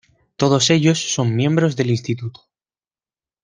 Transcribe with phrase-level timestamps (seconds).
[0.35, 2.49] Todos ellos son miembros del Instituto.